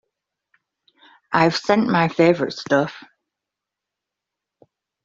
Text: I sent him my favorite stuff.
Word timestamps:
I 1.31 1.47
sent 1.49 1.83
him 1.83 1.91
my 1.91 2.07
favorite 2.07 2.53
stuff. 2.53 3.03